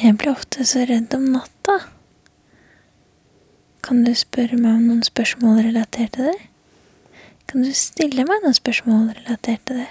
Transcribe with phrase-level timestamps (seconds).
[0.00, 1.74] Jeg blir ofte så redd om natta.
[3.84, 6.38] Kan du spørre meg om noen spørsmål relatert til det?
[7.50, 9.90] Kan du stille meg noen spørsmål relatert til det?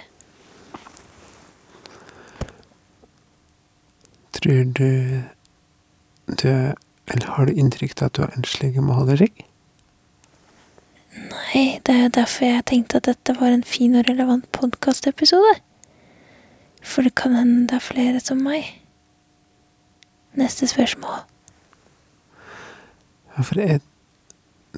[4.40, 4.90] Tror du
[6.42, 6.74] du er
[7.10, 9.44] Eller har du inntrykk av at du har en sleggemålerigg?
[11.10, 15.56] Nei, det er jo derfor jeg tenkte at dette var en fin og relevant podkastepisode.
[16.82, 18.79] For det kan hende det er flere som meg.
[20.34, 21.22] Neste spørsmål.
[23.36, 23.80] Ja, for jeg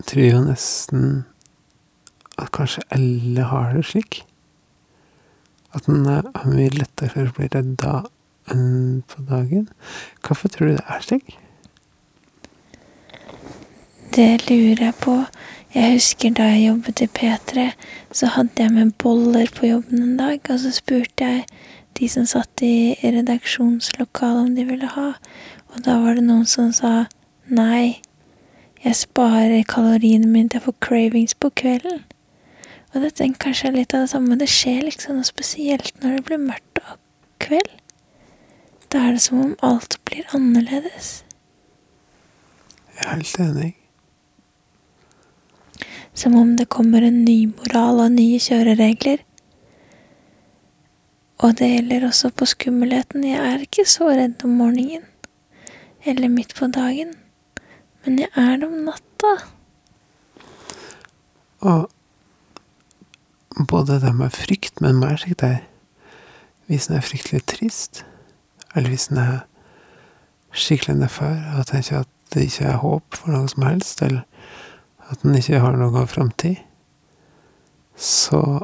[0.06, 1.24] tror jo nesten
[2.38, 4.22] at kanskje alle har det slik.
[5.74, 8.02] At en har mye lettere for å bli redda
[8.52, 9.68] enn på dagen.
[10.24, 11.36] Hvorfor tror du det er slik?
[14.12, 15.14] Det lurer jeg på.
[15.72, 17.70] Jeg husker da jeg jobbet i P3,
[18.12, 21.46] så hadde jeg med boller på jobben en dag, og så spurte jeg
[21.98, 25.12] de som satt i redaksjonslokalet om de ville ha,
[25.72, 27.06] og da var det noen som sa
[27.48, 28.00] nei,
[28.82, 32.02] jeg sparer kaloriene mine til jeg får cravings på kvelden.
[32.92, 34.36] Og det tenker kanskje er litt av det samme.
[34.36, 36.98] Det skjer liksom noe spesielt når det blir mørkt og
[37.40, 37.70] kveld.
[38.92, 41.22] Da er det som om alt blir annerledes.
[42.98, 43.70] Jeg er helt enig.
[46.12, 49.22] Som om det kommer en ny moral og nye kjøreregler.
[51.42, 53.24] Og det gjelder også på skummelheten.
[53.26, 55.02] Jeg er ikke så redd om morgenen.
[56.06, 57.14] Eller midt på dagen.
[58.04, 59.32] Men jeg er det om natta.
[61.60, 61.90] Og
[63.68, 65.60] både det med frykt, men mer slik det er
[66.70, 68.04] hvis en er fryktelig trist,
[68.74, 69.38] eller hvis en er
[70.56, 74.22] skikkelig nedfor og tenker at det ikke er håp for noe som helst, eller
[75.12, 76.62] at en ikke har noe framtid,
[77.98, 78.62] så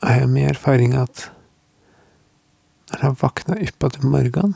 [0.00, 1.26] er jo min erfaring at
[2.92, 4.54] når han våkner opp om morgenen,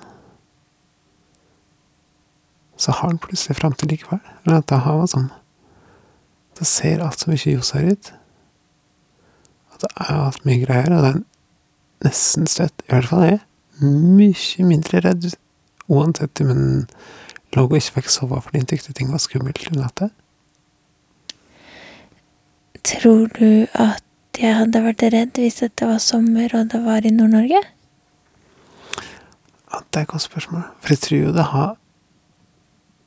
[2.77, 4.21] så har han plutselig framtid likevel.
[4.45, 5.31] Eller at det har vært sånn
[6.57, 8.13] Da ser alt så mye ljosere ut.
[9.75, 11.19] At det er alt mye greier, og det er
[12.07, 12.85] nesten støtt.
[12.87, 13.41] I hvert fall jeg.
[13.83, 15.27] Mye mindre redd
[15.93, 16.71] uansett om en
[17.55, 20.09] lå og ikke fikk sove fordi en tykte ting var skummelt om natta.
[22.87, 27.13] Tror du at jeg hadde vært redd hvis dette var sommer og det var i
[27.13, 27.63] Nord-Norge?
[29.77, 30.63] Ja, det er et godt spørsmål.
[30.81, 31.77] For jeg tror jo det har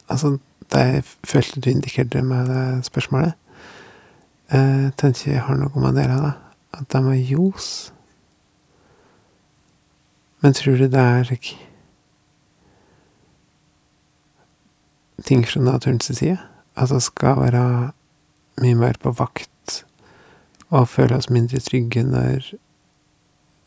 [0.09, 0.37] Altså,
[0.73, 3.33] det jeg følte du indikerte med det spørsmålet,
[4.51, 6.31] eh, tenker jeg har noe med dere, da.
[6.73, 7.93] At de er ljos.
[10.41, 11.37] Men tror du det er
[15.25, 16.37] ting fra naturens side?
[16.75, 17.91] At vi skal være
[18.61, 19.85] mye mer på vakt
[20.69, 22.53] og føle oss mindre trygge når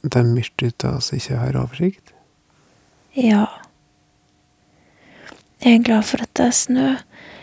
[0.03, 2.02] det er mørkt ute og vi ikke har oversikt?
[3.17, 3.47] Ja.
[5.65, 6.87] Jeg er glad for at det er snø,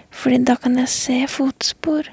[0.09, 2.09] fordi da kan jeg se fotspor.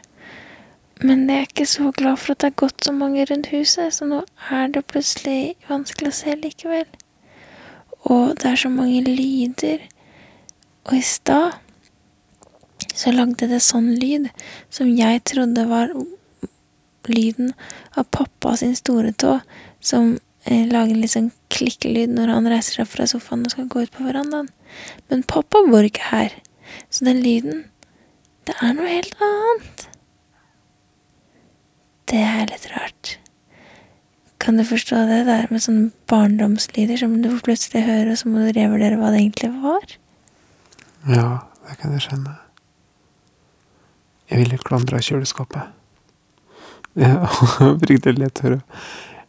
[1.01, 3.95] Men jeg er ikke så glad for at det er gått så mange rundt huset,
[3.95, 4.23] så nå
[4.53, 6.85] er det plutselig vanskelig å se likevel.
[8.13, 9.89] Og det er så mange lyder.
[10.85, 11.57] Og i stad
[12.93, 14.29] så lagde det sånn lyd
[14.69, 15.97] som jeg trodde var
[17.09, 17.55] lyden
[17.97, 19.39] av pappa sin store tå,
[19.81, 23.85] som eh, lager litt sånn klikkelyd når han reiser seg fra sofaen og skal gå
[23.87, 24.49] ut på verandaen.
[25.11, 26.35] Men pappa bor ikke her,
[26.91, 27.65] så den lyden,
[28.47, 29.87] det er noe helt annet.
[32.07, 33.17] Det er litt rart.
[34.43, 38.45] Kan du forstå det der med sånne barndomslyder som du plutselig hører, og så må
[38.45, 39.97] du revurdere hva det egentlig var?
[41.11, 41.31] Ja,
[41.67, 42.37] det kan jeg skjønne.
[44.31, 45.73] Jeg ville klandra kjøleskapet.
[46.97, 48.61] Jeg har fryktelig lett å å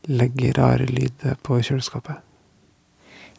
[0.08, 2.24] legge rare lyder på kjøleskapet.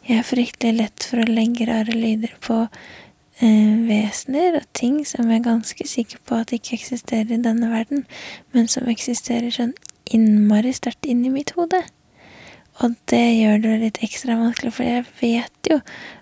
[0.07, 5.29] Jeg er fryktelig lett for å legge rare lyder på eh, vesener og ting som
[5.29, 8.05] jeg er ganske sikker på at ikke eksisterer i denne verden,
[8.55, 9.75] men som eksisterer sånn
[10.09, 11.83] innmari sterkt inni mitt hode.
[12.79, 15.79] Og det gjør det litt ekstra vanskelig, for jeg vet jo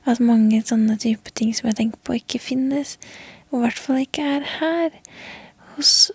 [0.10, 2.96] at mange sånne type ting som jeg tenker på, ikke finnes.
[3.52, 4.96] Og i hvert fall ikke er her,
[5.76, 6.10] hos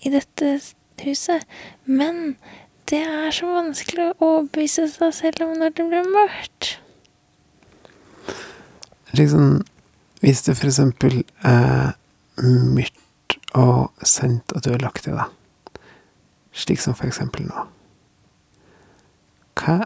[0.00, 0.54] i dette
[1.04, 1.44] huset.
[1.84, 2.38] Men
[2.90, 6.70] det er så vanskelig å overbevise seg selv om når det blir mørkt.
[9.14, 9.60] Liksom,
[10.22, 11.94] hvis det for eksempel er
[12.40, 15.28] mørkt og sent at du har lagt deg, da.
[16.50, 17.66] Slik som for eksempel nå.
[19.60, 19.84] Hva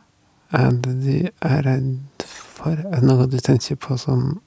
[0.54, 2.78] er det du er redd for?
[2.78, 4.38] Er det noe du tenker på som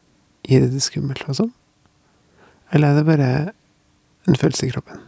[0.48, 1.54] gir deg det skummelt sånn?
[2.74, 3.30] Eller er det bare
[4.28, 5.07] en følelse i kroppen?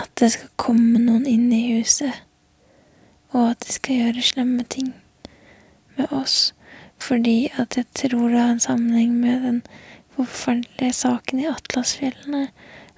[0.00, 2.22] At det skal komme noen inn i huset,
[3.34, 4.94] og at de skal gjøre slemme ting
[5.98, 6.54] med oss.
[7.00, 9.60] Fordi at jeg tror det har en sammenheng med den
[10.16, 12.48] forferdelige saken i Atlasfjellene.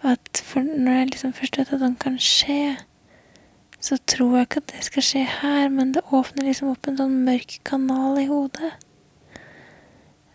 [0.02, 2.76] At for når jeg liksom først vet at den kan skje,
[3.82, 6.98] så tror jeg ikke at det skal skje her, men det åpner liksom opp en
[6.98, 8.72] sånn mørk kanal i hodet.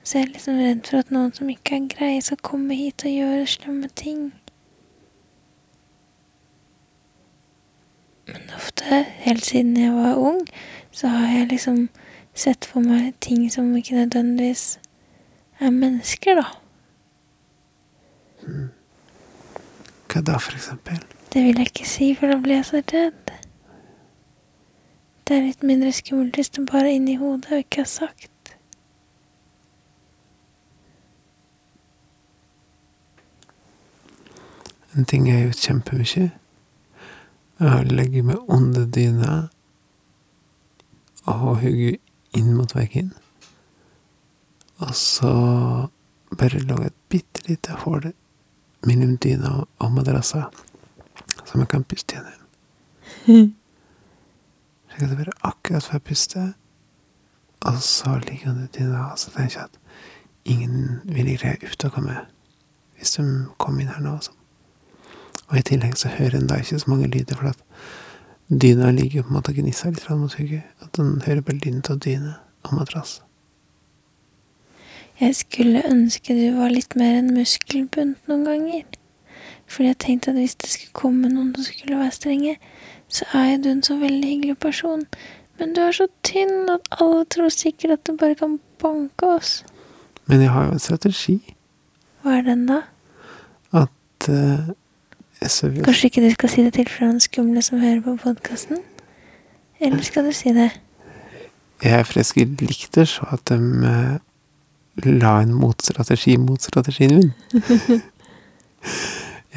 [0.03, 3.03] Så jeg er liksom redd for at noen som ikke er greie, skal komme hit
[3.07, 4.29] og gjøre slemme ting.
[8.27, 10.41] Men ofte, helt siden jeg var ung,
[10.91, 11.89] så har jeg liksom
[12.37, 14.79] sett for meg ting som ikke nødvendigvis
[15.59, 16.47] er mennesker, da.
[20.07, 20.99] Hva da, for eksempel?
[21.33, 23.31] Det vil jeg ikke si, for da blir jeg så redd.
[25.27, 28.31] Det er litt mindre skummelt hvis det bare er inni hodet og ikke er sagt.
[34.95, 36.29] En ting jeg har gjort kjempemye,
[37.59, 39.37] å legge med under dyna
[41.27, 41.97] og hugge
[42.37, 43.13] inn mot veggen.
[44.83, 45.31] Og så
[46.37, 48.11] bare lage et bitte lite hull
[48.85, 50.47] mellom dyna og madrassa,
[51.45, 52.45] som jeg kan puste gjennom.
[54.87, 56.45] Slik at det bare akkurat får puste,
[57.65, 59.79] og så ligger jeg under dyna, og så tenker jeg at
[60.45, 62.21] ingen vil greie ut å komme
[62.97, 63.23] hvis de
[63.61, 64.15] kommer inn her nå.
[64.25, 64.37] Sånn.
[65.47, 69.23] Og i tillegg så hører en da ikke så mange lyder, for at dyna ligger
[69.23, 70.67] på en måte og gnisser litt mot hugget.
[70.83, 73.21] At en hører bare lyden av dyne og madrass.
[75.19, 78.83] Jeg skulle ønske du var litt mer enn muskelbunt noen ganger.
[79.67, 82.53] Fordi jeg tenkte at hvis det skulle komme noen som skulle være strenge,
[83.07, 85.07] så er jo du en så veldig hyggelig person.
[85.57, 89.63] Men du er så tynn at alle tror sikkert at du bare kan banke oss.
[90.27, 91.37] Men jeg har jo en strategi.
[92.21, 92.81] Hva er den, da?
[93.73, 94.69] At uh,
[95.41, 98.81] Kanskje ikke du skal si det til noen skumle som hører på podkasten?
[99.79, 100.71] Eller skal du si det?
[101.83, 104.17] Jeg forresten likter så at de uh,
[105.05, 107.33] la en motstrategi mot strategien min.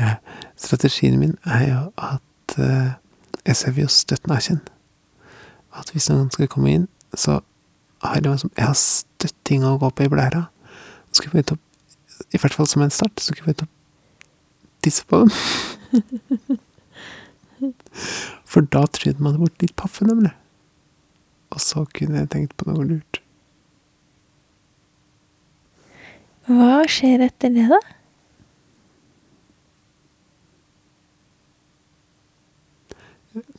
[0.00, 0.14] ja,
[0.56, 2.92] strategien min er jo at uh,
[3.46, 4.60] jeg ser jo støtt naken.
[5.72, 7.40] At hvis noen skal komme inn, så
[8.04, 10.44] har jeg, jeg har støtting å gå på i blæra.
[11.08, 11.56] Så skal vi ta,
[12.32, 13.68] I hvert fall som en start, så skal vi ta
[14.90, 15.30] tisse på dem.
[18.50, 20.34] For da tror jeg de hadde blitt litt paffe, nemlig.
[21.54, 23.20] Og så kunne jeg tenkt på noe lurt.
[26.50, 27.78] Hva skjer etter det, da?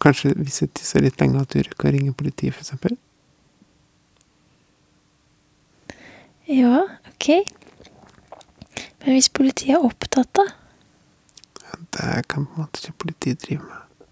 [0.03, 2.97] Kanskje hvis jeg tisser litt lenge, at du rekker å ringe politiet, eksempel?
[6.51, 6.83] Ja,
[7.13, 7.29] ok.
[9.01, 10.49] Men hvis politiet er opptatt, da?
[11.91, 14.05] Det kan på en måte ikke politiet drive med.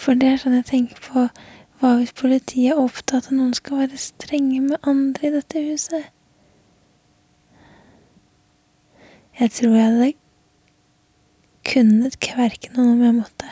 [0.00, 1.28] For det er sånn jeg tenker på
[1.76, 6.06] Hva hvis politiet er opptatt av noen skal være strenge med andre i dette huset?
[9.36, 10.12] Jeg tror jeg hadde
[11.68, 13.50] kunnet kverke noen om jeg måtte.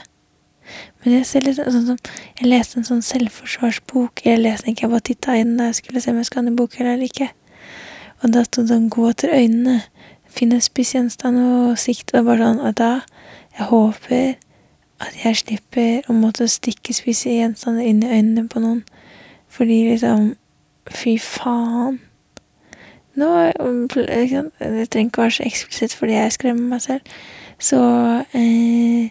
[1.03, 1.99] Men jeg ser litt sånn som
[2.39, 4.25] Jeg leste en sånn selvforsvarsbok.
[4.25, 6.43] Jeg leste ikke, jeg bare titta i den da jeg skulle se om jeg skulle
[6.43, 7.29] ha den i bok eller ikke.
[8.23, 9.83] Og da sto det 'gå etter øynene'.
[10.35, 12.15] Finne spissgjenstand og sikt.
[12.15, 13.01] Og bare sånn Og da
[13.59, 14.35] Jeg håper
[15.01, 18.83] at jeg slipper å måtte stikke spisse gjenstander inn i øynene på noen.
[19.49, 20.35] Fordi liksom
[20.91, 22.01] Fy faen.
[23.17, 23.53] Nå
[23.97, 27.01] liksom, Det trenger ikke være så eksplisitt fordi jeg skremmer meg selv.
[27.59, 27.81] Så
[28.35, 29.11] eh,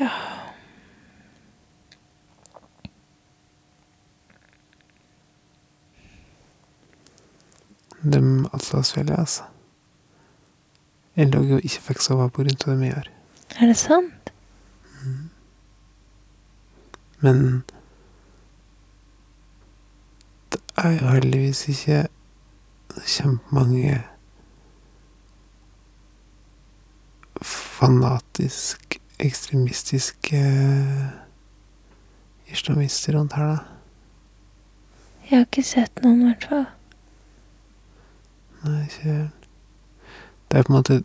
[0.00, 0.08] Ja.
[8.04, 9.42] altså Atlasfjellet, altså.
[11.20, 13.08] Jeg lå jo ikke fikk sove på grunn av det vi år.
[13.60, 14.30] Er det sant?
[17.20, 17.64] Men
[20.52, 21.98] det er jo heldigvis ikke
[23.04, 23.98] kjempemange
[27.44, 30.40] fanatisk ekstremistiske
[32.48, 33.58] islamister rundt her, da.
[35.30, 36.66] Jeg har ikke sett noen, i hvert fall.
[38.64, 39.18] Nei, ikke
[40.50, 41.02] Det er på en måte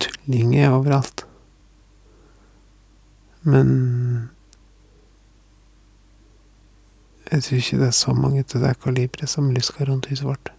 [0.00, 1.26] tullinger overalt.
[3.42, 3.68] Men
[7.32, 10.52] jeg tror ikke det er så mange til det kaliberet som lusker rundt huset vårt.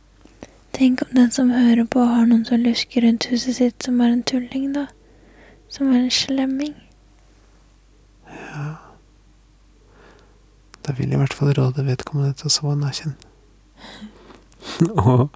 [0.74, 4.16] Tenk om den som hører på, har noen som lusker rundt huset sitt, som er
[4.16, 4.88] en tulling, da.
[5.70, 6.74] Som er en slemming.
[8.34, 8.74] Ja
[10.84, 13.14] Da vil jeg i hvert fall råde vedkommende til å sove naken.
[15.06, 15.30] Og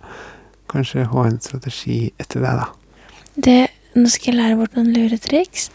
[0.68, 2.66] kanskje ha en strategi etter det, da.
[3.38, 3.60] Det,
[3.98, 5.70] nå skal jeg lære bort noen luretriks.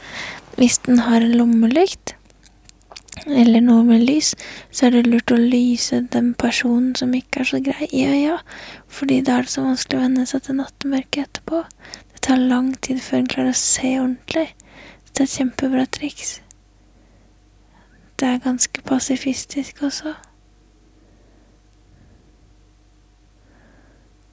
[0.57, 2.15] Hvis den har en lommelykt,
[3.27, 4.33] eller noe med lys,
[4.71, 8.39] så er det lurt å lyse den personen som ikke er så grei i øya,
[8.91, 11.63] fordi da er det så vanskelig å venne seg til nattemørket etterpå.
[12.15, 14.49] Det tar lang tid før en klarer å se ordentlig.
[15.05, 16.35] Så det er et kjempebra triks.
[18.19, 20.15] Det er ganske pasifistisk også.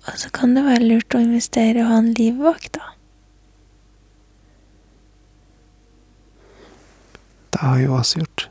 [0.07, 2.93] Og så kan det være lurt å investere i å ha en livvakt, da.
[7.59, 8.49] Det har jo også gjort.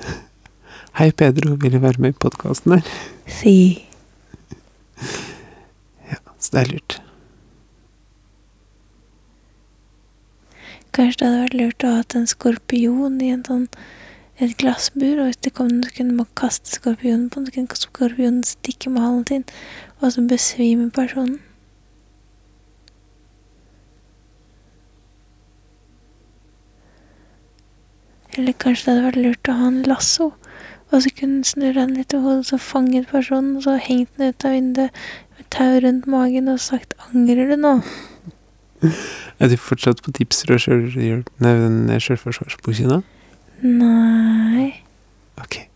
[0.98, 2.94] Hei, Pedro, vil du være med i podkasten her?
[3.26, 3.84] Si.
[6.08, 6.94] Ja, så det er lurt.
[10.96, 13.68] Kanskje det hadde vært lurt å ha hatt en skorpion i en sånn
[14.40, 17.58] et glassbur, og hvis det kom noen, så kunne man kaste skorpionen på den, så
[17.58, 19.44] kunne skorpionen stikke med halen sin,
[20.00, 21.42] og så besvime personen.
[28.38, 30.28] Eller kanskje det hadde vært lurt å ha en lasso,
[30.88, 34.12] og så kunne den snurre den litt i hodet, så fanget personen, og så hengt
[34.16, 35.00] den ut av vinduet
[35.36, 37.82] med tau rundt magen og sagt 'angrer du nå'?
[39.40, 40.60] Er du fortsatt på tipser og
[41.40, 43.02] den sjølforsvarsboka?
[43.62, 44.82] Nei.
[45.38, 45.68] Ok.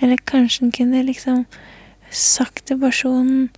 [0.00, 1.46] Eller kanskje den kunne liksom
[2.10, 3.50] sagt til personen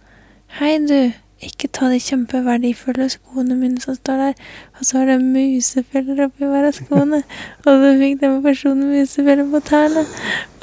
[0.59, 1.11] Hei, du,
[1.45, 4.43] ikke ta de kjempeverdifulle skoene mine som står der.
[4.79, 7.23] Og så var det musefeller oppi hver av skoene.
[7.67, 10.05] og så fikk den personen musefeller på tærne.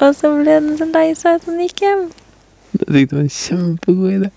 [0.00, 2.06] Og så ble den så lei seg at den gikk hjem.
[2.72, 4.32] da tenkte du en kjempegod idé.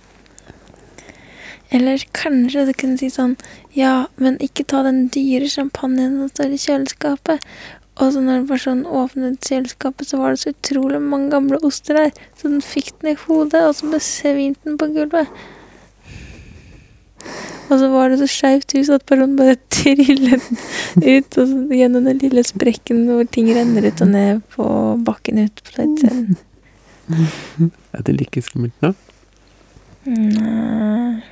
[1.76, 3.34] Eller kanskje du kunne si sånn
[3.76, 7.42] Ja, men ikke ta den dyre champagnen som står i kjøleskapet.
[7.96, 12.24] Og så når personen åpnet kjøleskapet, så var det så utrolig mange gamle oster der.
[12.36, 15.32] Så den fikk den i hodet, og så besvimte den på gulvet.
[17.66, 20.44] Og så var det så skeivt hus at personen bare trillet
[21.02, 24.68] ut og så gjennom den lille sprekken hvor ting renner ut og ned på
[25.08, 26.38] bakken ut på utsiden.
[27.94, 28.94] Er det like skummelt nå?
[30.06, 31.24] Nei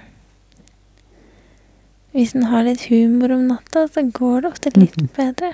[2.13, 5.53] Hvis en har litt humor om natta, så går det ofte litt bedre.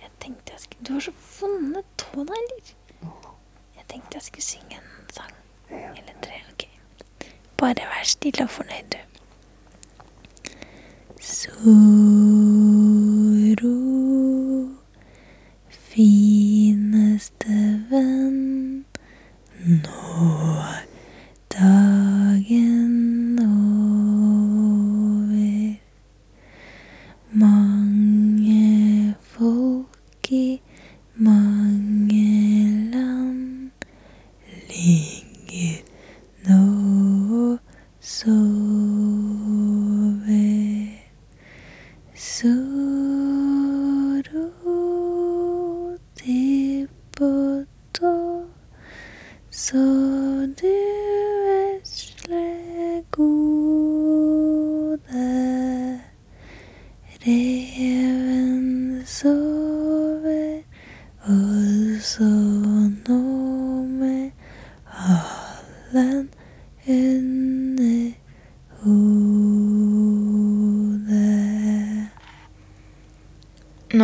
[0.00, 2.72] Jeg tenkte jeg skulle Du har så vonde tånegler.
[3.76, 5.34] Jeg tenkte jeg skulle synge en sang
[5.72, 6.19] eller.
[7.60, 8.98] Bare vær stille og fornøyd, du.
[11.20, 11.74] Soro,
[15.68, 16.99] fineste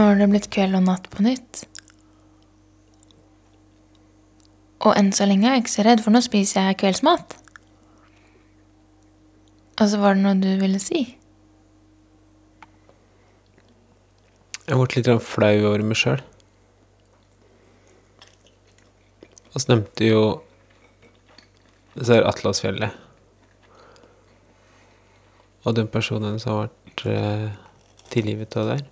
[0.06, 1.64] har det blitt kveld og natt på nytt.
[4.86, 7.36] Og enn så lenge er jeg ikke så redd, for nå spiser jeg kveldsmat.
[9.76, 11.02] Og så var det noe du ville si.
[14.66, 16.22] Jeg ble litt flau over meg sjøl.
[19.56, 20.22] så nevnte jo
[21.94, 22.92] disse Atlasfjellet.
[25.64, 27.62] Og den personen som ble tilgitt
[28.12, 28.82] tilgivet av der.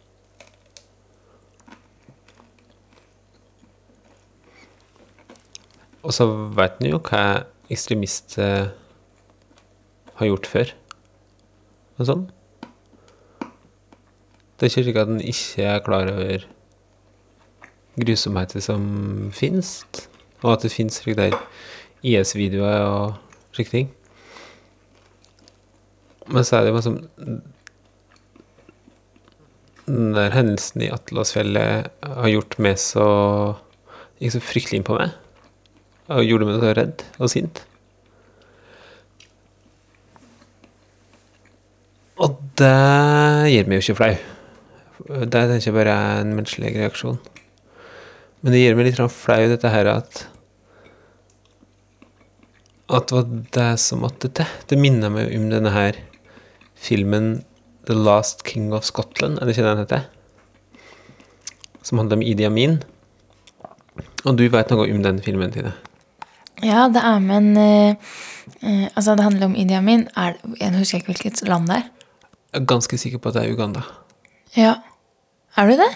[6.04, 8.73] Og så veit en jo hva ekstremister
[10.18, 10.73] har gjort før.
[11.99, 12.26] Og sånn.
[14.54, 16.44] Det er ikke slik at en ikke er klar over
[17.99, 18.84] grusomheter som
[19.34, 19.80] finnes,
[20.42, 21.34] og at det finnes slik der
[22.04, 23.90] IS-videoer og slike ting.
[26.26, 27.00] Men så er det jo liksom
[29.84, 33.04] Den der hendelsen i Atlasfjellet har gjort meg så
[34.16, 35.12] Ikke så fryktelig inn på meg.
[36.12, 37.62] Og gjorde meg så redd og sint.
[42.20, 42.75] Og det
[43.50, 44.12] gir meg jo ikke flau.
[45.04, 47.18] Det tenker jeg bare er en menneskelig reaksjon.
[48.44, 50.26] Men det gir meg litt flau, dette her at
[52.92, 54.50] At det var det som måtte til.
[54.68, 55.96] Det minner meg om denne her
[56.76, 57.42] filmen
[57.88, 60.04] The Last King of Scotland, er det ikke den heter?
[61.82, 62.78] Som handler om Idi Amin.
[64.25, 65.75] Og du vet noe om den filmen, Tine?
[66.64, 67.97] Ja, det er med en eh,
[68.62, 70.09] eh, Altså, det handler om Idi Amin.
[70.16, 71.90] Er, jeg husker ikke hvilket land det er.
[72.54, 73.83] Jeg er ganske sikker på at det er Uganda.
[74.56, 74.75] Ja.
[75.56, 75.90] Er du det?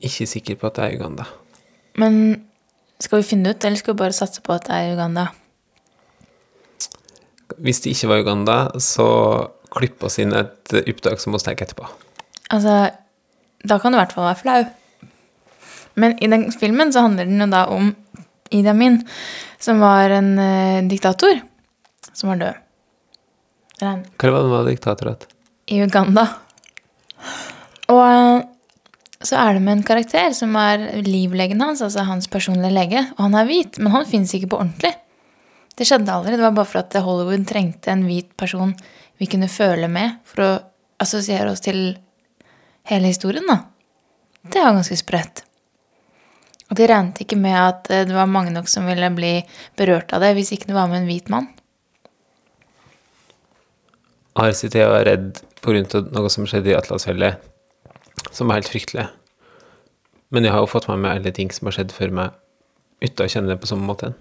[0.00, 1.28] Ikke sikker på at det er Uganda.
[2.00, 2.46] Men
[3.00, 5.26] skal vi finne ut, eller skal vi bare satse på at det er Uganda?
[7.60, 9.06] Hvis det ikke var Uganda, så
[9.70, 11.86] klipp oss inn et opptak som vi tenker etterpå.
[12.50, 12.90] Altså,
[13.62, 14.62] da kan du i hvert fall være flau.
[15.94, 17.92] Men i den filmen så handler den jo da om
[18.50, 19.00] Idi Amin,
[19.58, 21.40] som var en eh, diktator
[22.12, 22.62] som var død.
[23.80, 25.28] Eller Hva var det med diktator at?
[25.70, 26.26] i Uganda.
[27.90, 28.46] Og eh,
[29.20, 33.04] så er det med en karakter som er livlegen hans, altså hans personlige lege.
[33.18, 34.94] Og han er hvit, men han fins ikke på ordentlig.
[35.76, 36.36] Det skjedde aldri.
[36.36, 38.72] Det var bare for at Hollywood trengte en hvit person
[39.20, 40.50] vi kunne føle med for å
[41.00, 41.82] assosiere oss til
[42.88, 43.60] hele historien, da.
[44.40, 45.44] Det var ganske sprøtt.
[46.70, 49.40] Og de regnet ikke med at eh, det var mange nok som ville bli
[49.78, 51.50] berørt av det hvis ikke det var med en hvit mann.
[54.38, 56.04] RCT var redd pga.
[56.14, 57.42] noe som skjedde i Atlasfjellet,
[58.30, 59.08] som var helt fryktelig.
[60.30, 62.38] Men jeg har jo fått med meg alle ting som har skjedd før meg,
[63.02, 64.12] uten å kjenne det på samme måte.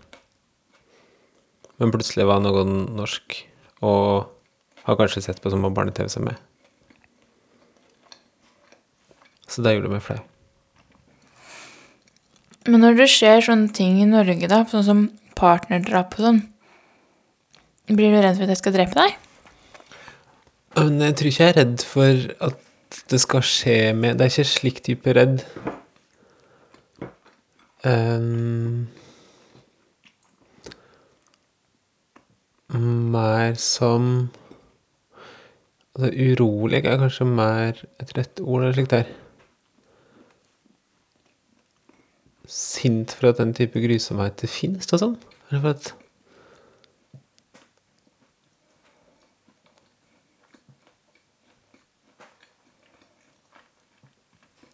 [1.79, 3.37] Men plutselig var noen norsk,
[3.85, 4.33] og
[4.89, 6.41] har kanskje sett på samme barne-TV som meg.
[9.49, 10.19] Så det gjorde meg flau.
[12.67, 15.03] Men når det skjer sånne ting i Norge, da, sånn som
[15.39, 16.41] partnerdrap og sånn,
[17.89, 19.15] blir du redd for at jeg skal drepe deg?
[20.75, 22.65] Men jeg tror ikke jeg er redd for at
[23.09, 25.43] det skal skje med Det er ikke slik type redd.
[27.85, 28.89] Um,
[32.73, 34.29] mer som
[35.99, 39.07] Altså urolig er kanskje mer et rett ord eller slikt der.
[42.49, 45.17] Sint for at den type grusomheter finnes og sånn.
[45.49, 45.91] Eller for at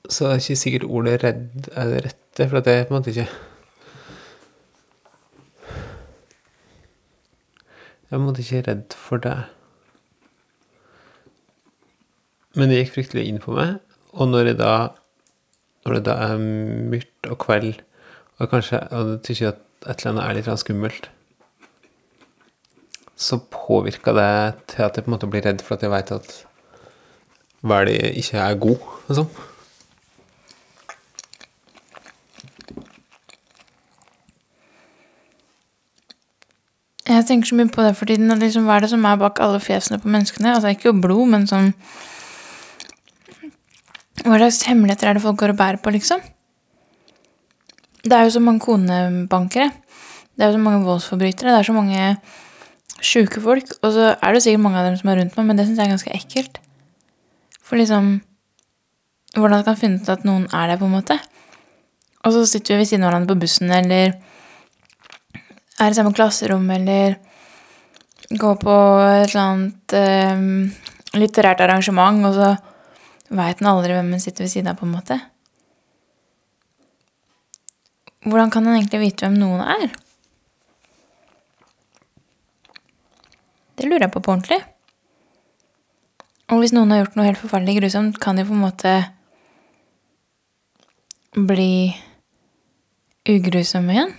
[0.05, 2.99] Så det er ikke sikkert ordet 'redd' er det rette, for det er på en
[3.01, 3.27] måte ikke
[8.05, 9.37] Jeg er på en måte ikke redd for det.
[12.55, 13.79] Men det gikk fryktelig inn på meg,
[14.13, 14.75] og når jeg da
[15.85, 17.75] Når det da er mørkt og kveld,
[18.39, 21.09] og kanskje og du syns at et eller annet er litt skummelt,
[23.15, 24.31] så påvirker det
[24.73, 26.31] til at jeg på en måte blir redd for at jeg veit at
[27.61, 29.29] verden ikke er god, sånn.
[37.05, 38.33] Jeg tenker så mye på det for tiden.
[38.41, 40.55] Liksom, hva er det som er bak alle fjesene på menneskene?
[40.57, 41.71] Altså ikke blod, men sånn
[44.25, 46.21] Hva slags hemmeligheter er det folk går og bærer på, liksom?
[48.05, 49.69] Det er jo så mange konebankere.
[50.33, 51.53] Det er jo så mange voldsforbrytere.
[51.53, 52.07] Det er så mange
[53.05, 53.69] sjuke folk.
[53.81, 55.81] Og så er det sikkert mange av dem som er rundt meg, men det syns
[55.81, 56.59] jeg er ganske ekkelt.
[57.65, 58.17] For liksom
[59.35, 61.17] Hvordan kan finne ut at noen er det, på en måte?
[62.23, 64.13] Og så sitter vi ved siden av hverandre på bussen, eller
[65.75, 67.17] er i samme klasserom eller
[68.31, 72.53] går på et eller annet eh, litterært arrangement, og så
[73.29, 75.19] veit en aldri hvem en sitter ved siden av, på en måte.
[78.25, 79.91] Hvordan kan en egentlig vite hvem noen er?
[83.75, 84.61] Det lurer jeg på på ordentlig.
[86.53, 88.93] Og hvis noen har gjort noe helt forferdelig grusomt, kan de på en måte
[91.35, 91.95] bli
[93.29, 94.13] ugrusomme igjen?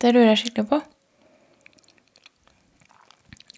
[0.00, 0.80] Det lurer jeg skikkelig på.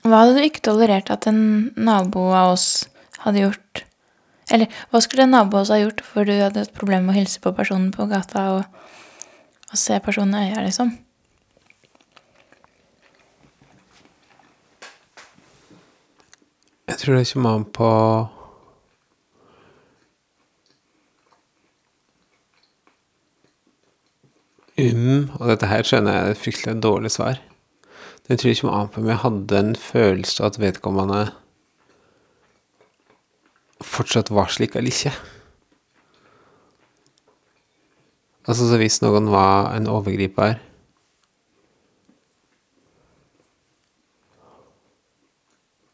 [0.09, 1.41] Hva hadde du ikke tolerert at en
[1.77, 2.87] nabo av oss
[3.27, 3.83] hadde gjort?
[4.49, 7.13] Eller hva skulle en nabo av oss ha gjort for du hadde et problem med
[7.13, 8.81] å hilse på personen på gata og,
[9.69, 10.95] og se personen i øya, liksom?
[16.89, 17.91] Jeg tror det kommer an på
[24.81, 27.45] um, og dette her skjønner jeg er et fryktelig dårlig svar.
[28.29, 31.21] Det tror jeg noe an på om jeg hadde en følelse av at vedkommende
[33.81, 35.15] fortsatt var slik eller ikke.
[38.49, 40.59] Altså så hvis noen var en overgriper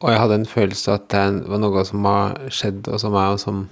[0.04, 3.14] Og jeg hadde en følelse av at det var noe som har skjedd og som
[3.16, 3.62] er og som,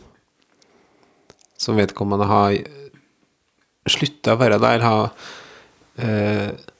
[1.60, 2.54] som vedkommende har
[3.90, 5.10] slutta å være der, eller har
[6.00, 6.71] eh,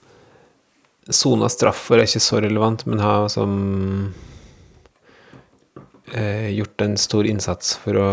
[1.11, 3.53] sona straffer er ikke så relevant, men har som
[6.13, 8.09] eh, gjort en stor innsats for å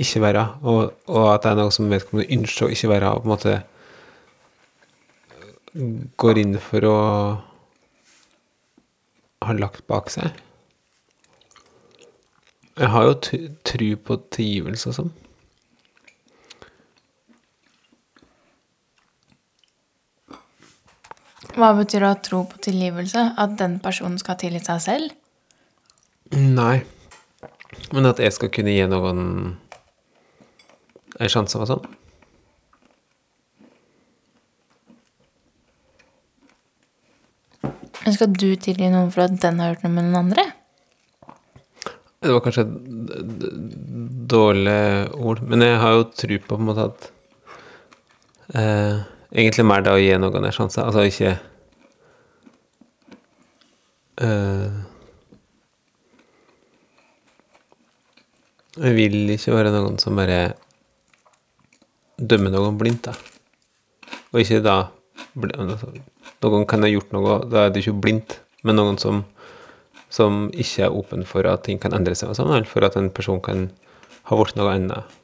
[0.00, 3.22] ikke være, og, og at det er noe som vedkommende ønsker å ikke være, og
[3.22, 3.54] på en måte
[6.20, 6.98] går inn for å
[9.44, 10.30] ha lagt bak seg.
[12.74, 13.14] Jeg har jo
[13.66, 15.12] tru på tilgivelse og sånn.
[21.54, 23.28] Hva betyr det å ha tro på tilgivelse?
[23.38, 25.12] At den personen skal tilgi seg selv?
[26.34, 26.82] Nei.
[27.94, 29.20] Men at jeg skal kunne gi noen
[31.14, 31.86] en sjanse og sånn.
[38.04, 40.44] Men skal du tilgi noen for at den har gjort noe med den andre?
[42.24, 43.48] Det var kanskje et
[44.32, 44.82] dårlig
[45.20, 47.08] ord, men jeg har jo tro på på en måte at
[48.56, 49.02] eh,
[49.34, 50.82] Egentlig mer det å gi noen en sjanse.
[50.82, 51.34] Altså ikke
[54.22, 54.82] uh,
[58.74, 60.54] Jeg vil ikke være noen som bare
[62.18, 63.14] dømmer noen blindt, da.
[64.32, 64.76] Og ikke da
[65.34, 65.92] altså,
[66.44, 69.22] Noen kan ha gjort noe, da er det ikke blindt, men noen som
[70.14, 73.10] som ikke er åpen for at ting kan endre seg, og sånn, for at en
[73.10, 73.66] person kan
[74.28, 75.16] ha blitt noe annet.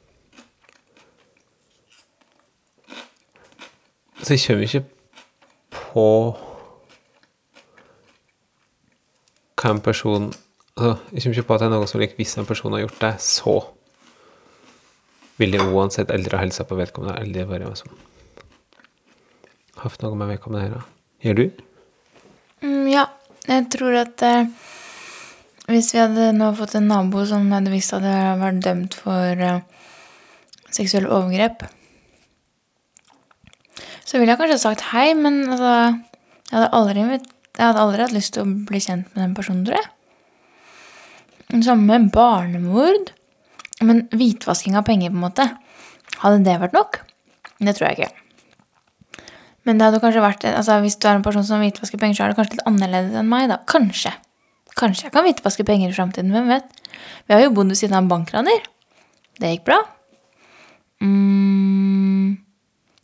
[4.21, 4.85] Så jeg kommer ikke
[5.71, 6.07] på
[9.61, 10.31] hva en person
[10.77, 12.85] altså, Jeg kommer ikke på at det er noe som like, hvis en person har
[12.85, 13.57] gjort det, så
[15.41, 17.93] vil de uansett aldri ha hilsa på vedkommende, aldri være som
[19.81, 20.83] hatt noe med vedkommende å gjøre.
[21.25, 21.45] Gjør du?
[22.65, 23.07] Mm, ja,
[23.49, 24.51] jeg tror at eh,
[25.71, 29.45] hvis vi hadde nå fått en nabo som hadde visst at hadde vært dømt for
[29.49, 29.63] eh,
[30.69, 31.65] seksuelle overgrep,
[34.11, 35.75] så ville jeg kanskje sagt hei, men altså,
[36.51, 39.63] jeg hadde aldri, jeg hadde aldri hatt lyst til å bli kjent med den personen,
[39.69, 39.91] tror jeg.
[41.63, 43.13] Samme med barnemord.
[43.81, 45.47] Men hvitvasking av penger, på en måte.
[46.21, 46.99] Hadde det vært nok?
[47.63, 49.29] Det tror jeg ikke.
[49.69, 52.27] Men det hadde kanskje vært altså hvis du er en person som hvitvasker penger, så
[52.27, 53.61] er det kanskje litt annerledes enn meg, da.
[53.71, 54.13] Kanskje.
[54.79, 56.69] Kanskje jeg kan hvitvaske penger i framtiden, hvem vet.
[57.29, 58.67] Vi har jo bodd ved siden av bankraner.
[59.41, 59.79] Det gikk bra.
[61.05, 62.41] Mm.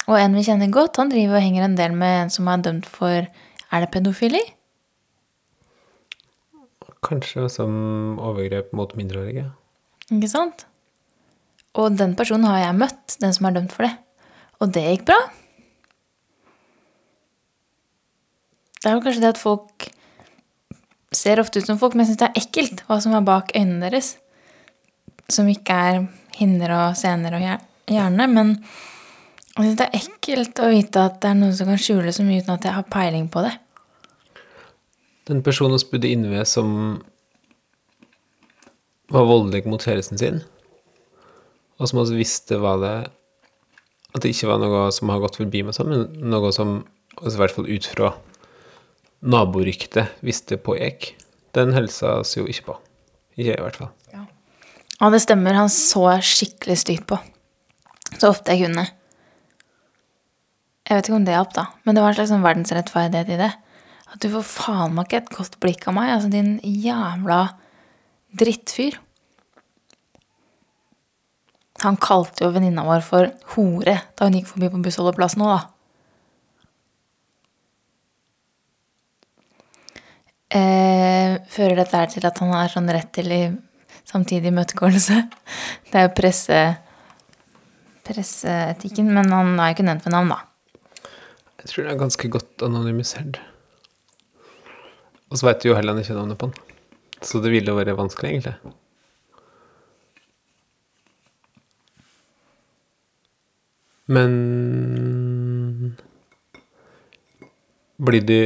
[0.06, 2.62] Og en vi kjenner godt, han driver og henger en del med en som er
[2.62, 4.40] dømt for Er det pedofili?
[7.06, 7.72] Kanskje som
[8.22, 9.48] overgrep mot mindreårige.
[10.14, 10.64] Ikke sant?
[11.76, 13.92] Og den personen har jeg møtt, den som er dømt for det.
[14.62, 15.18] Og det gikk bra.
[18.80, 19.88] Det er jo kanskje det at folk
[21.16, 23.50] ser ofte ut som folk, men jeg syns det er ekkelt hva som er bak
[23.56, 24.14] øynene deres.
[25.32, 26.02] Som ikke er
[26.38, 28.52] hinner og sener og hjer- hjerne, men
[29.56, 32.24] jeg syns det er ekkelt å vite at det er noen som kan skjule så
[32.26, 33.54] mye uten at jeg har peiling på det.
[35.26, 36.68] Den personen vi bodde inne ved som
[39.12, 40.42] var voldelig mot kjæresten sin,
[41.78, 42.96] og som også visste hva det
[44.16, 46.78] At det ikke var noe som har gått forbi meg sånn, men noe som
[47.18, 48.14] altså i hvert fall ut fra
[49.20, 51.10] naboryktet visste pågikk,
[51.52, 52.76] den helsa oss jo ikke på.
[53.36, 53.90] Ikke jeg, i hvert fall.
[54.96, 55.58] Ja, det stemmer.
[55.58, 57.18] Han så skikkelig stygt på.
[58.16, 58.86] Så ofte jeg kunne.
[60.86, 63.40] Jeg vet ikke om det hjalp, da, men det var en slags sånn verdensrettferdighet i
[63.40, 63.50] det.
[64.06, 67.40] At du får faen meg ikke et godt blikk av meg, altså din jævla
[68.38, 69.00] drittfyr.
[71.82, 75.72] Han kalte jo venninna vår for hore da hun gikk forbi på bussholdeplassen òg, da.
[80.56, 83.42] Eh, fører dette her til at han har sånn rett til i
[84.06, 85.18] samtidig imøtegåelse?
[85.90, 86.60] Det er jo presse,
[88.06, 90.55] presseetikken, men han er jo ikke nevnt ved navn, da.
[91.66, 93.40] Jeg tror den er ganske godt anonymisert.
[95.26, 96.76] Og så veit du jo heller ikke navnet på den.
[97.26, 98.54] Så det ville vært vanskelig, egentlig.
[104.06, 104.36] Men
[107.98, 108.38] Blir du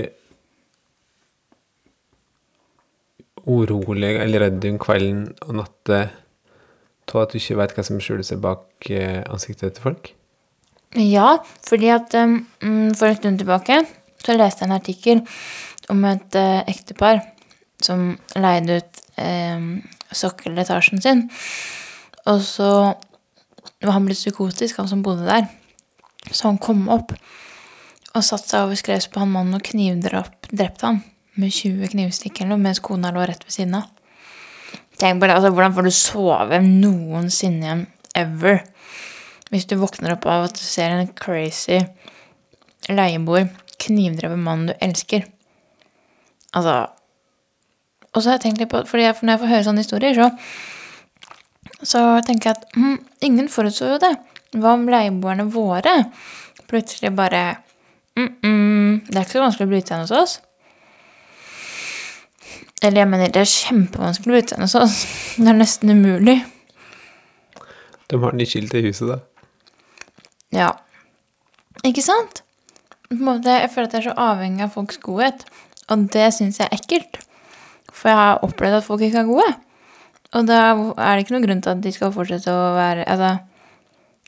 [3.44, 6.00] urolig eller redd om kvelden og natta
[7.10, 10.12] av at du ikke veit hva som skjuler seg bak eh, ansiktet til folk?
[10.98, 12.40] Ja, fordi at um,
[12.98, 13.82] for en stund tilbake
[14.24, 15.20] så leste jeg en artikkel
[15.92, 17.22] om et uh, ektepar
[17.80, 19.68] som leide ut um,
[20.12, 21.22] sokkeletasjen sin.
[22.26, 22.70] Og så
[23.80, 25.46] var han blitt psykotisk, han som bodde der.
[26.30, 27.14] Så han kom opp
[28.10, 31.00] og satte seg over skrevs på han mannen og knivdrepte han
[31.40, 33.86] med 20 knivstikk eller noe, mens kona lå rett ved siden av.
[35.00, 37.86] Tenk på det, altså Hvordan får du sove noensinne igjen?
[38.18, 38.64] Ever?
[39.50, 41.80] Hvis du våkner opp av at du ser en crazy
[42.90, 43.48] leieboer
[43.80, 45.24] knivdrepe mannen du elsker.
[46.56, 46.90] Altså
[48.10, 50.14] Og så har jeg tenkt litt på fordi jeg, Når jeg får høre sånne historier,
[50.18, 50.28] så,
[51.82, 54.14] så tenker jeg at hm, ingen forutså jo det.
[54.58, 55.96] Hva om leieboerne våre
[56.70, 57.42] plutselig bare
[58.18, 60.38] mm, mm, Det er ikke så vanskelig å bryte seg inn hos oss.
[62.80, 65.00] Eller jeg mener, det er kjempevanskelig å bryte seg inn hos oss.
[65.36, 66.38] Det er nesten umulig.
[68.10, 69.20] De har nyskilt i huset, da.
[70.54, 70.70] Ja.
[71.86, 72.42] Ikke sant?
[73.10, 75.44] Måte, jeg føler at jeg er så avhengig av folks godhet.
[75.90, 77.20] Og det syns jeg er ekkelt.
[77.90, 79.50] For jeg har opplevd at folk ikke er gode.
[80.38, 83.32] Og da er det ikke noen grunn til at de skal fortsette å være Altså,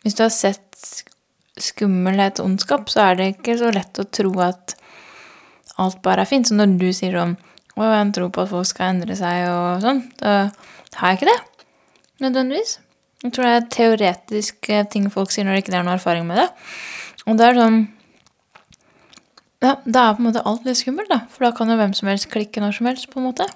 [0.02, 0.88] hvis du har sett
[1.62, 4.74] skummelhet og ondskap, så er det ikke så lett å tro at
[5.82, 6.48] alt bare er fint.
[6.48, 7.38] Så når du sier sånn
[7.72, 10.50] Å, jeg tror på at folk skal endre seg og sånn, da
[10.98, 11.38] har jeg ikke det.
[12.20, 12.74] Nødvendigvis.
[13.22, 16.40] Jeg tror det er teoretiske ting folk sier når det ikke er noe erfaring med
[16.42, 16.48] det.
[17.26, 17.82] Og det er sånn
[19.62, 21.20] Ja, da er på en måte alt litt skummelt, da.
[21.30, 23.46] For da kan jo hvem som helst klikke når som helst, på en måte.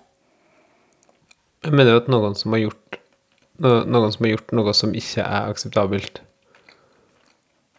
[1.66, 3.00] Jeg mener jo at noen som har gjort
[3.58, 6.20] noen som har gjort noe som ikke er akseptabelt,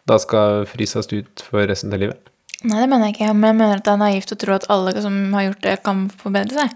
[0.08, 2.32] da skal fryses ut for resten av livet.
[2.64, 3.32] Nei, det mener jeg ikke.
[3.38, 5.76] Men jeg mener at det er naivt å tro at alle som har gjort det,
[5.86, 6.72] kan forbedre seg.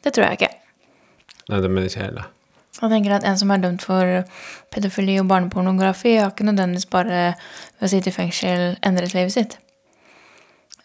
[0.00, 0.52] Det tror jeg ikke.
[1.50, 2.28] Nei, det mener ikke jeg heller.
[2.78, 4.24] Jeg tenker at En som er dømt for
[4.72, 9.56] pedofili og barnepornografi, har ikke nødvendigvis bare ved å sitte i fengsel endret livet sitt.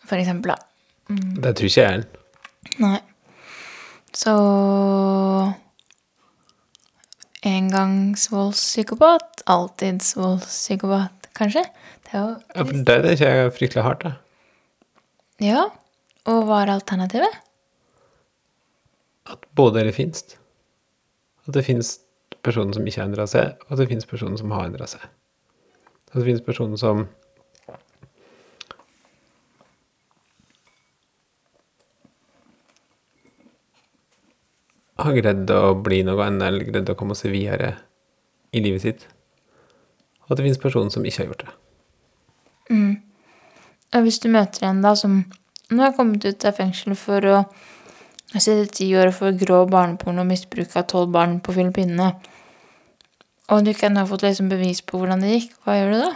[0.06, 0.58] For eksempel, da.
[1.45, 2.24] Det tror ikke jeg heller.
[2.82, 3.00] Nei.
[4.15, 4.34] Så
[7.45, 11.62] Engangsvoldspsykopat, alltidsvoldspsykopat, kanskje?
[12.06, 14.15] Det er jo Ja, for det er ikke fryktelig hardt, da.
[15.43, 15.67] Ja.
[16.26, 17.38] Og hva er alternativet?
[19.30, 20.24] At både eller finnes.
[21.45, 21.99] At det finnes
[22.45, 25.05] personer som ikke har endra seg, og at det finnes personer som har endra seg.
[26.10, 27.05] At det finnes personer som
[35.01, 37.75] har greid å bli noe annet, eller greid å komme seg videre
[38.55, 39.08] i livet sitt.
[40.25, 41.55] Og at det finnes personer som ikke har gjort det.
[43.95, 45.21] Og hvis du møter en da som
[45.71, 47.38] nå har kommet ut av fengsel for å
[48.36, 52.10] ha sittet ti år for grov barneporno og misbruk av tolv barn på Filippinene,
[53.48, 56.00] og du ikke ennå har fått liksom bevis på hvordan det gikk, hva gjør du
[56.02, 56.12] da?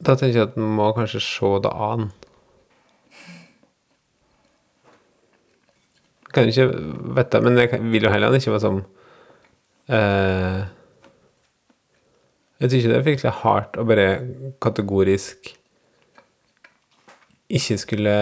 [0.00, 2.08] Da tenker jeg at man må kanskje se det an.
[6.32, 6.82] Kan jo ikke
[7.20, 8.82] vite, men jeg vil jo heller ikke være sånn
[9.90, 10.60] eh,
[12.60, 14.06] Jeg syns ikke det er fryktelig hardt å bare
[14.62, 15.56] kategorisk
[17.50, 18.14] ikke skulle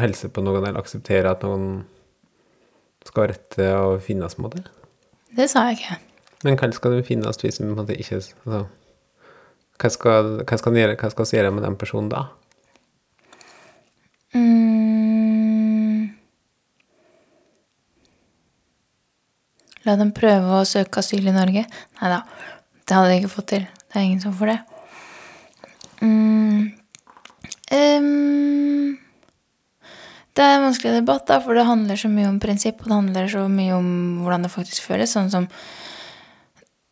[0.00, 1.84] helse på noen eller akseptere at noen
[3.06, 4.64] skal rette og finnes på en måte.
[5.36, 5.98] Det sa jeg ikke.
[6.46, 8.66] Men hva skal det finnes hvis måte ikke altså,
[9.78, 12.26] hva, skal, hva, skal gjøre, hva skal vi gjøre med den personen da?
[14.36, 16.08] Mm.
[19.86, 21.64] La dem prøve å søke asyl i Norge?
[22.00, 22.22] Nei da,
[22.84, 23.68] det hadde de ikke fått til.
[23.88, 24.58] Det er ingen som får det.
[26.02, 26.62] Mm.
[27.74, 28.98] Ehm.
[30.38, 32.94] Det er en vanskelig debatt, da, for det handler så mye om prinsipp, og det
[32.94, 33.90] handler så mye om
[34.22, 35.14] hvordan det faktisk føles.
[35.14, 35.50] Sånn som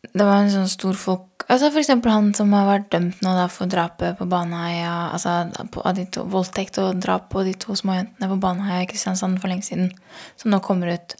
[0.07, 3.33] Det var en sånn stor folk Altså For eksempel han som har vært dømt nå
[3.35, 7.53] da for drapet på Baneheia Altså på, av de to, voldtekt og drap på de
[7.55, 9.93] to små jentene på Baneheia i Kristiansand for lenge siden.
[10.35, 11.15] Som nå kommer ut,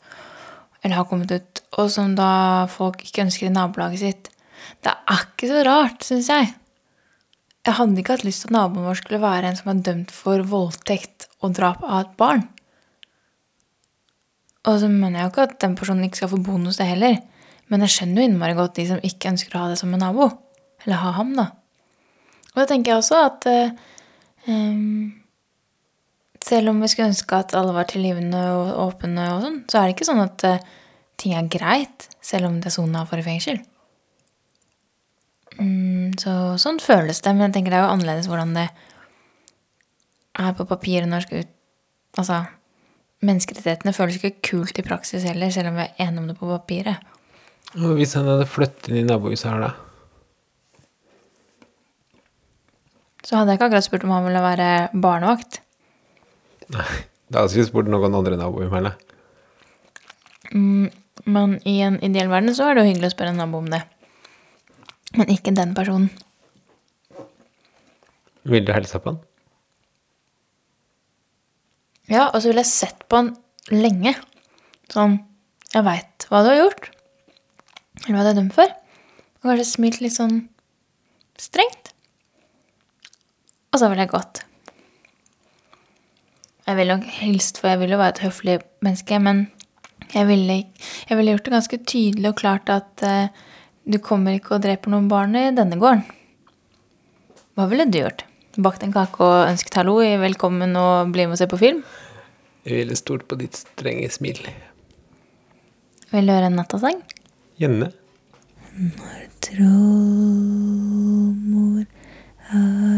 [0.83, 4.31] eller har kommet ut, og som da folk ikke ønsker i nabolaget sitt.
[4.83, 6.51] Det er ikke så rart, syns jeg.
[7.67, 10.11] Jeg hadde ikke hatt lyst til at naboen vår skulle være en som er dømt
[10.15, 12.45] for voldtekt og drap av et barn.
[14.67, 17.19] Og så mener jeg jo ikke at den personen ikke skal få bonus, det heller.
[17.67, 20.03] Men jeg skjønner jo innmari godt de som ikke ønsker å ha det som en
[20.03, 20.29] nabo.
[20.85, 21.49] Eller ha ham, da.
[22.53, 23.75] Og da tenker jeg også at eh,
[26.47, 29.89] selv om vi skulle ønske at alle var tilgivende og åpne, og sånn, så er
[29.89, 30.69] det ikke sånn at eh,
[31.19, 33.59] ting er greit selv om det er sona for i fengsel.
[35.57, 38.67] Mm, så sånn føles det, men jeg tenker det er jo annerledes hvordan det
[40.37, 41.53] er på papiret når det skal ut
[42.17, 42.37] Altså,
[43.21, 46.47] menneskerettighetene føles ikke kult i praksis heller, selv om vi er enige om det på
[46.49, 47.03] papiret.
[47.75, 49.73] Og hvis han hadde flyttet inn i nabohuset her, da?
[53.27, 54.69] Så hadde jeg ikke akkurat spurt om han ville være
[55.03, 55.59] barnevakt.
[56.73, 56.87] Nei,
[57.27, 58.95] Da hadde jeg ikke spurt noen andre naboer om heller.
[61.27, 63.67] Men i en ideell verden så er det jo hyggelig å spørre en nabo om
[63.71, 63.83] det.
[65.17, 66.11] Men ikke den personen.
[68.47, 69.23] Vil du hilsa på han?
[72.07, 73.33] Ja, og så ville jeg sett på han
[73.73, 74.15] lenge.
[74.93, 75.19] Sånn
[75.73, 76.85] Jeg veit hva du har gjort.
[78.05, 78.71] Eller hva du er dømt for.
[79.41, 80.45] Og kanskje smilt litt sånn
[81.37, 81.91] strengt.
[83.73, 84.41] Og så ville jeg gått.
[86.67, 89.45] Jeg ville nok hilst, for jeg ville jo være et høflig menneske, men
[90.13, 90.57] jeg ville,
[91.07, 93.45] jeg ville, gjort det ganske tydelig og klart at eh,
[93.87, 96.01] du kommer ikke og dreper noen barn i denne gården.
[97.55, 98.25] Hva ville du gjort?
[98.59, 101.79] Bakt en kake og ønsket hallo i velkommen og bli med og se på film?
[102.67, 104.39] Jeg ville stolt på ditt strenge smil.
[106.11, 106.99] Vil du høre en nattasang?
[107.61, 107.87] Gjerne.
[108.75, 110.87] Når trollmor
[112.51, 112.96] er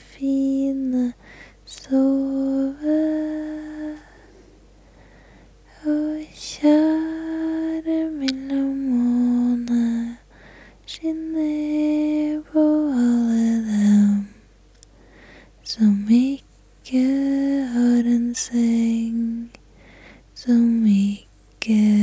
[0.00, 1.12] fine
[1.64, 3.00] sove.
[5.84, 10.16] Og kjære mellom måne
[11.04, 14.28] ned på alle dem
[15.64, 17.06] som ikke
[17.72, 19.50] har en seng,
[20.34, 21.99] som ikke